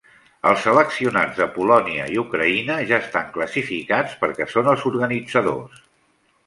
Els 0.51 0.61
seleccionats 0.67 1.37
de 1.41 1.47
Polònia 1.57 2.07
i 2.15 2.19
Ucraïna 2.23 2.79
ja 2.93 2.99
estan 3.07 3.31
classificats 3.37 4.19
perquè 4.25 4.53
són 4.57 4.75
els 4.75 4.89
organitzadors. 4.95 5.89